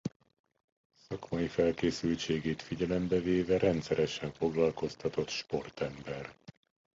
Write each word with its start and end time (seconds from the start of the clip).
Szakmai 1.09 1.47
felkészültségét 1.47 2.61
figyelembe 2.61 3.19
véve 3.19 3.57
rendszeresen 3.57 4.31
foglalkoztatott 4.33 5.29
sportember. 5.29 6.33